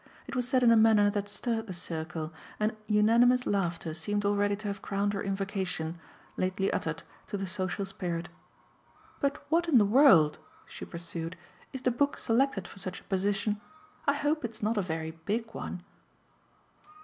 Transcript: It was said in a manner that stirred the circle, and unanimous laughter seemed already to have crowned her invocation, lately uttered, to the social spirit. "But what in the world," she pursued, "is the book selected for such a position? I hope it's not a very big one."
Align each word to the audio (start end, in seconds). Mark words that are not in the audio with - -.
It 0.25 0.35
was 0.35 0.47
said 0.47 0.63
in 0.63 0.71
a 0.71 0.75
manner 0.75 1.11
that 1.11 1.29
stirred 1.29 1.67
the 1.67 1.75
circle, 1.75 2.33
and 2.59 2.75
unanimous 2.87 3.45
laughter 3.45 3.93
seemed 3.93 4.25
already 4.25 4.55
to 4.55 4.67
have 4.67 4.81
crowned 4.81 5.13
her 5.13 5.21
invocation, 5.21 5.99
lately 6.37 6.73
uttered, 6.73 7.03
to 7.27 7.37
the 7.37 7.45
social 7.45 7.85
spirit. 7.85 8.27
"But 9.19 9.45
what 9.49 9.69
in 9.69 9.77
the 9.77 9.85
world," 9.85 10.39
she 10.65 10.85
pursued, 10.85 11.37
"is 11.71 11.83
the 11.83 11.91
book 11.91 12.17
selected 12.17 12.67
for 12.67 12.79
such 12.79 12.99
a 12.99 13.03
position? 13.03 13.61
I 14.07 14.13
hope 14.15 14.43
it's 14.43 14.63
not 14.63 14.75
a 14.75 14.81
very 14.81 15.11
big 15.11 15.51
one." 15.53 15.83